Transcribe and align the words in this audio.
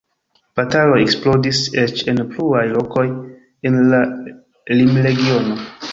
Bataloj 0.59 0.95
eksplodis 1.01 1.59
eĉ 1.83 2.01
en 2.13 2.21
pluaj 2.31 2.63
lokoj 2.77 3.07
en 3.71 3.79
la 3.93 4.01
limregiono. 4.81 5.61